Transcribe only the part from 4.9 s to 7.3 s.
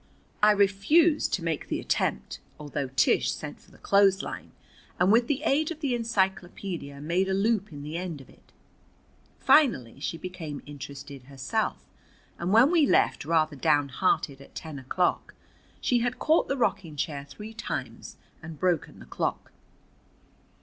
and with the aid of the encyclopædia made